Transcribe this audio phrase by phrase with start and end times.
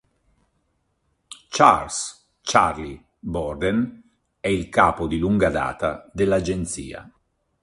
[1.51, 4.01] Charles "Charlie" Borden
[4.39, 7.07] è il capo di lunga data dell'Agenzia.